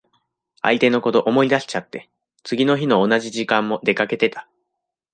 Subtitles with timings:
[0.63, 2.09] 相手のこと思い出しちゃって、
[2.41, 4.47] 次の日の同じ時間も出かけてた。